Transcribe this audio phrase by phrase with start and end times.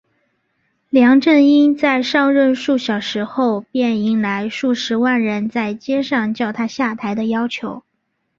[0.89, 7.83] 梁振英在上任数小时后便迎来数十万人在街上叫他下台的要求。